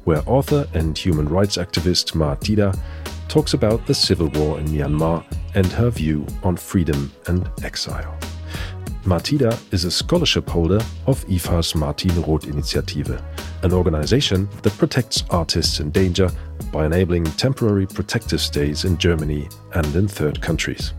where 0.05 0.23
author 0.25 0.67
and 0.73 0.97
human 0.97 1.29
rights 1.29 1.59
activist 1.59 2.15
Ma 2.15 2.35
Thida 2.37 2.75
talks 3.29 3.53
about 3.53 3.87
the 3.87 3.93
civil 3.93 4.29
war 4.29 4.59
in 4.59 4.69
Myanmar 4.69 5.23
and 5.55 5.67
her 5.67 5.91
view 5.91 6.27
on 6.43 6.57
freedom 6.57 7.13
and 7.27 7.51
exile. 7.63 8.17
Ma 9.05 9.19
Thida 9.19 9.61
is 9.75 9.85
a 9.85 9.91
scholarship 9.91 10.49
holder 10.49 10.81
of 11.07 11.23
IFA's 11.27 11.75
Martin 11.75 12.23
Roth 12.23 12.47
Initiative, 12.47 13.23
an 13.63 13.75
organization 13.75 14.49
that 14.63 14.77
protects 14.79 15.23
artists 15.29 15.81
in 15.81 15.91
danger 15.91 16.31
by 16.73 16.87
enabling 16.87 17.25
temporary 17.25 17.87
protective 17.87 18.41
stays 18.41 18.87
in 18.87 18.97
Germany 18.97 19.51
and 19.75 19.95
in 19.95 20.09
third 20.09 20.41
countries. 20.41 20.95